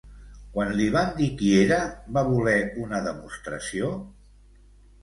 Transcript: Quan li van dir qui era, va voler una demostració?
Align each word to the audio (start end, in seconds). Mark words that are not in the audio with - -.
Quan 0.53 0.71
li 0.79 0.87
van 0.95 1.11
dir 1.19 1.27
qui 1.41 1.51
era, 1.65 1.79
va 2.17 2.25
voler 2.33 2.57
una 2.87 3.05
demostració? 3.11 3.95